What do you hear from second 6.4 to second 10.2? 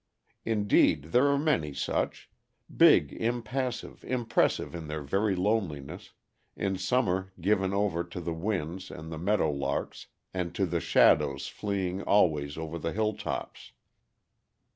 in summer given over to the winds and the meadow larks